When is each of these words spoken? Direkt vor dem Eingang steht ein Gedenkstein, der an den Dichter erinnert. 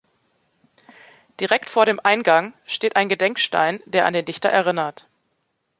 Direkt 1.39 1.69
vor 1.69 1.85
dem 1.85 1.99
Eingang 1.99 2.55
steht 2.65 2.95
ein 2.95 3.07
Gedenkstein, 3.07 3.83
der 3.85 4.07
an 4.07 4.13
den 4.13 4.25
Dichter 4.25 4.49
erinnert. 4.49 5.07